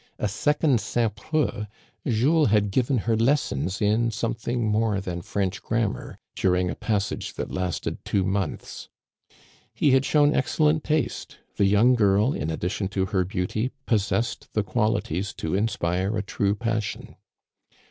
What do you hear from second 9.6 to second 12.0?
He had shown excellent taste. The young